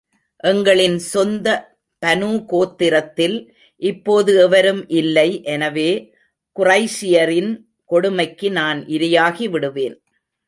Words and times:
எங்களின் 0.43 0.95
சொந்த 1.09 1.47
பனூ 2.01 2.29
கோத்திரத்தில் 2.51 3.35
இப்போது 3.81 4.31
எவரும் 4.41 4.87
இல்லை 4.91 5.27
எனவே, 5.45 5.89
குறைஷியரின் 6.55 7.51
கொடுமைக்கு 7.89 8.51
நான் 8.51 8.79
இரையாகிவிடுவேன்! 8.87 9.95